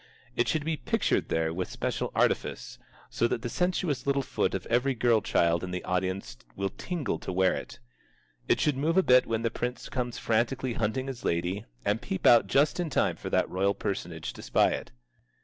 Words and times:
It 0.35 0.47
should 0.47 0.65
be 0.65 0.77
pictured 0.77 1.29
there 1.29 1.53
with 1.53 1.69
special 1.69 2.11
artifice, 2.15 2.79
so 3.11 3.27
that 3.27 3.43
the 3.43 3.49
sensuous 3.49 4.07
little 4.07 4.23
foot 4.23 4.55
of 4.55 4.65
every 4.65 4.95
girl 4.95 5.21
child 5.21 5.63
in 5.63 5.69
the 5.69 5.83
audience 5.83 6.37
will 6.55 6.71
tingle 6.71 7.19
to 7.19 7.31
wear 7.31 7.53
it. 7.53 7.77
It 8.47 8.59
should 8.59 8.77
move 8.77 8.97
a 8.97 9.03
bit 9.03 9.27
when 9.27 9.43
the 9.43 9.51
prince 9.51 9.89
comes 9.89 10.17
frantically 10.17 10.73
hunting 10.73 11.05
his 11.05 11.23
lady, 11.23 11.65
and 11.85 12.01
peep 12.01 12.25
out 12.25 12.47
just 12.47 12.79
in 12.79 12.89
time 12.89 13.15
for 13.15 13.29
that 13.29 13.47
royal 13.47 13.75
personage 13.75 14.33
to 14.33 14.41
spy 14.41 14.71
it. 14.71 14.89